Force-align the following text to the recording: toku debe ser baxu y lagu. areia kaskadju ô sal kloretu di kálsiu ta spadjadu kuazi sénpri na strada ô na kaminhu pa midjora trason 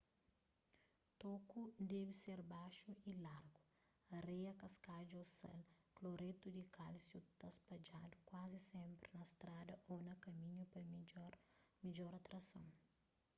toku 1.21 1.59
debe 1.91 2.13
ser 2.23 2.39
baxu 2.53 2.91
y 3.09 3.11
lagu. 3.27 3.57
areia 4.17 4.53
kaskadju 4.63 5.17
ô 5.23 5.27
sal 5.39 5.59
kloretu 5.97 6.47
di 6.57 6.63
kálsiu 6.77 7.21
ta 7.39 7.47
spadjadu 7.57 8.15
kuazi 8.29 8.59
sénpri 8.71 9.09
na 9.15 9.23
strada 9.33 9.73
ô 9.93 9.93
na 10.07 10.13
kaminhu 10.25 10.63
pa 10.73 10.79
midjora 11.87 12.19
trason 12.27 12.67